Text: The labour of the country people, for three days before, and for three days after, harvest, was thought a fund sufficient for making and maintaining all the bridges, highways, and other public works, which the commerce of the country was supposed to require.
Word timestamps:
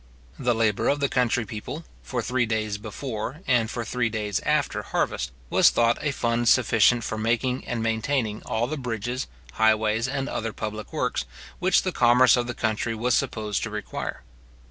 The 0.39 0.55
labour 0.55 0.87
of 0.89 0.99
the 0.99 1.07
country 1.07 1.45
people, 1.45 1.85
for 2.01 2.23
three 2.23 2.47
days 2.47 2.79
before, 2.79 3.41
and 3.45 3.69
for 3.69 3.85
three 3.85 4.09
days 4.09 4.39
after, 4.39 4.81
harvest, 4.81 5.31
was 5.51 5.69
thought 5.69 5.99
a 6.01 6.11
fund 6.11 6.49
sufficient 6.49 7.03
for 7.03 7.19
making 7.19 7.63
and 7.67 7.83
maintaining 7.83 8.41
all 8.41 8.65
the 8.65 8.77
bridges, 8.77 9.27
highways, 9.53 10.07
and 10.07 10.27
other 10.27 10.53
public 10.53 10.91
works, 10.91 11.25
which 11.59 11.83
the 11.83 11.91
commerce 11.91 12.35
of 12.35 12.47
the 12.47 12.55
country 12.55 12.95
was 12.95 13.13
supposed 13.15 13.61
to 13.61 13.69
require. 13.69 14.23